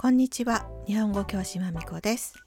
[0.00, 0.66] こんにちは。
[0.86, 2.42] 日本語教師まみこです。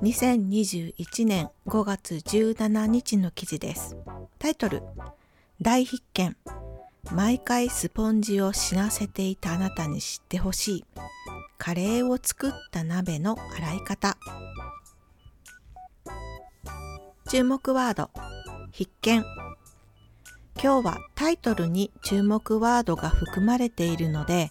[0.00, 3.98] 2021年5月17日の記事です。
[4.38, 4.82] タイトル。
[5.60, 6.34] 大必見。
[7.10, 10.84] 毎回スポンジを死なせていたあなたに知ってほしい。
[11.58, 14.16] カレーを作った鍋の洗い方。
[17.28, 18.08] 注目ワード。
[18.70, 19.22] 必見。
[20.62, 24.50] 今日はタイトルに注目ワードが含まれているので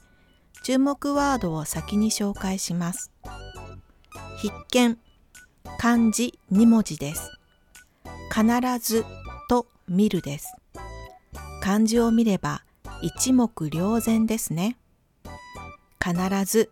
[0.64, 3.12] 注目ワードを先に紹介します。
[4.38, 4.98] 必見
[5.80, 7.32] 漢字2文字です。
[8.32, 8.46] 必
[8.80, 9.04] ず
[9.50, 10.56] と見るです。
[11.62, 12.64] 漢字を見れば
[13.02, 14.78] 一目瞭然ですね。
[16.04, 16.70] 必ず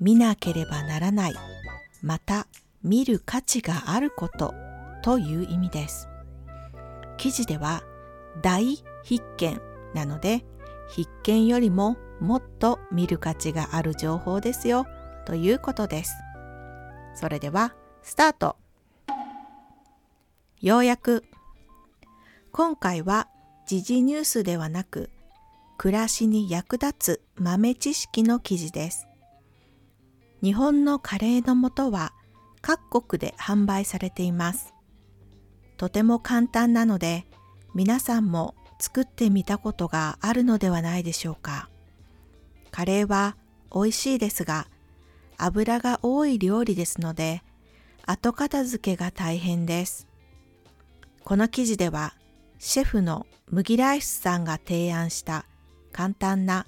[0.00, 1.34] 見なければならない、
[2.02, 2.46] また
[2.82, 4.52] 見る価値があること
[5.02, 6.08] という意味です。
[7.16, 7.82] 記事では
[8.42, 9.60] 大必見
[9.94, 10.44] なので
[10.90, 14.86] 必見よりももっと見る価値がある情報ですよ
[15.26, 16.12] ということです。
[17.14, 18.56] それではスタート
[20.60, 21.24] ようやく
[22.52, 23.28] 今回は
[23.66, 25.10] 時事ニュースではなく
[25.78, 29.06] 暮らしに役立つ豆知識の記事です。
[30.42, 32.12] 日本のカレーの素は
[32.60, 34.74] 各国で販売されています。
[35.78, 37.26] とても簡単なので
[37.74, 41.69] 皆さんも作ってみたことがあるのではないでしょうか。
[42.70, 43.36] カレーは
[43.74, 44.66] 美味しいですが、
[45.36, 47.42] 油が多い料理ですので、
[48.06, 50.06] 後片付けが大変です。
[51.24, 52.14] この記事では、
[52.58, 55.46] シェフの麦ライスさんが提案した
[55.92, 56.66] 簡単な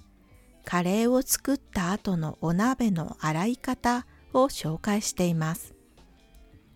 [0.65, 5.75] カレーを作った後のお鍋の洗い方を紹介しています。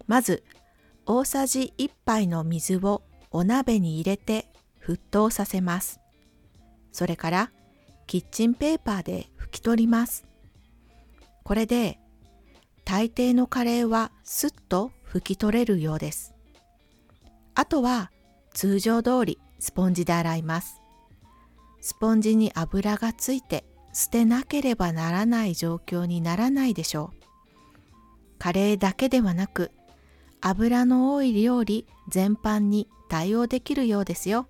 [0.06, 0.44] まず、
[1.06, 4.48] 大さじ1杯の水をお鍋に入れて
[4.84, 6.00] 沸騰させます。
[6.92, 7.50] それから
[8.06, 10.24] キッチンペーパーで拭き取ります。
[11.42, 11.98] これで
[12.84, 16.34] 大抵のカレーはスッと拭き取れるようです。
[17.54, 18.10] あとは
[18.52, 20.80] 通常通りスポンジで洗います。
[21.80, 27.26] スポンジに油がついて捨てなければならない状況にならないでしょう。
[28.38, 29.72] カレーだけではなく
[30.40, 34.48] 油の多い料理全般に対応できるようですよ。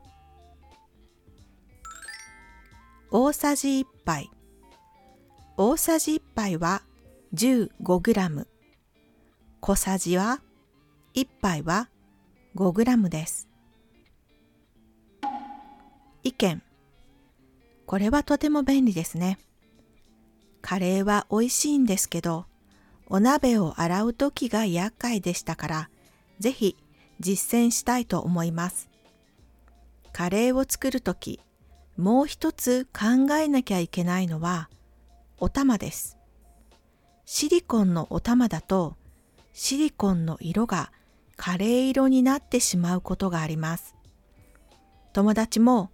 [3.18, 4.30] 大さじ1杯。
[5.56, 6.82] 大さじ1杯は
[7.32, 8.46] 15g
[9.62, 10.42] 小さじは
[11.14, 11.88] 1杯は
[12.56, 13.48] 5g です。
[16.24, 16.62] 意見。
[17.86, 19.38] これはとても便利ですね。
[20.60, 22.44] カレーは美味しいんですけど
[23.08, 25.90] お鍋を洗う時が厄介でしたから
[26.38, 26.76] ぜひ
[27.18, 28.90] 実践したいと思います。
[30.12, 31.40] カレーを作るとき
[31.96, 34.68] もう一つ考えなきゃいけないのは
[35.38, 36.18] お玉です。
[37.24, 38.96] シリコンのお玉だと
[39.52, 40.92] シリコンの色が
[41.36, 43.94] カレー色になってしまうことがあります。
[45.12, 45.90] 友達も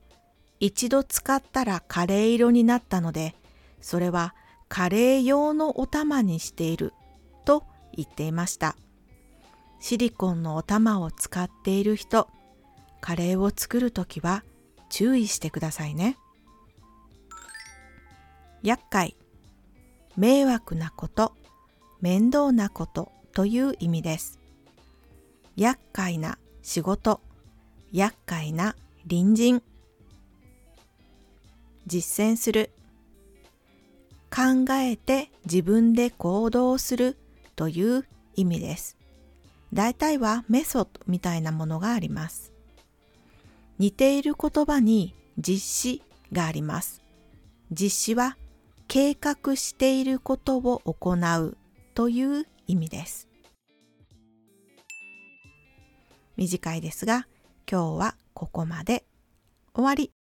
[0.58, 3.34] 一度使ったらカレー色になったので
[3.80, 4.34] それは
[4.68, 6.92] カレー用のお玉にしている
[7.44, 8.76] と言っていました。
[9.80, 12.28] シリコンのお玉を使っている人、
[13.00, 14.44] カレーを作るときは
[14.92, 16.18] 注意してくださいね。
[18.62, 19.16] 厄介、
[20.16, 21.32] 迷惑なこと、
[22.02, 24.38] 面倒なことという意味です。
[25.56, 27.22] 厄介な仕事、
[27.90, 28.76] 厄介な
[29.08, 29.62] 隣人。
[31.86, 32.70] 実践する。
[34.30, 37.16] 考えて自分で行動する
[37.56, 38.98] という意味です。
[39.72, 42.51] 大体はメソッドみたいなものがあります。
[43.78, 46.02] 似ている言葉に実施
[46.32, 47.02] があります。
[47.70, 48.36] 実施は
[48.88, 51.56] 計画していることを行う
[51.94, 53.28] という意味です。
[56.36, 57.26] 短いですが
[57.70, 59.04] 今日はここまで
[59.74, 60.21] 終わり。